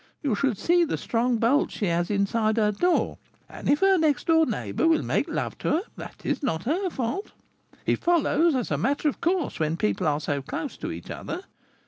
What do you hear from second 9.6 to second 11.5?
people are so close to each other.